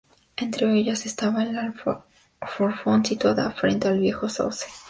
Entre 0.35 0.73
ellas 0.79 1.05
estaba 1.05 1.43
el 1.43 1.55
alforfón, 1.59 3.05
situada 3.05 3.51
frente 3.51 3.87
al 3.87 3.99
viejo 3.99 4.27
sauce. 4.29 4.65